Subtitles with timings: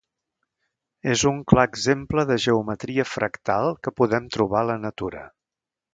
[1.11, 5.23] És un clar exemple de geometria fractal que podem trobar a la natura.